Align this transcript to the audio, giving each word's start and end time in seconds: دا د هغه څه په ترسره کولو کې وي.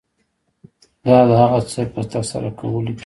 دا 1.05 1.17
د 1.29 1.31
هغه 1.41 1.59
څه 1.71 1.81
په 1.93 2.01
ترسره 2.11 2.49
کولو 2.59 2.91
کې 2.97 2.97
وي. 2.97 2.99